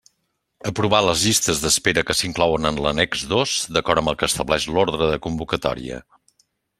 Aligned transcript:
Aprovar 0.69 1.01
les 1.07 1.25
llistes 1.25 1.59
d'espera 1.65 2.03
que 2.07 2.15
s'inclouen 2.21 2.67
en 2.71 2.81
l'Annex 2.85 3.27
dos 3.37 3.53
d'acord 3.77 4.03
amb 4.03 4.13
el 4.15 4.21
que 4.23 4.29
estableix 4.31 4.69
l'ordre 4.77 5.13
de 5.15 5.23
convocatòria. 5.27 6.01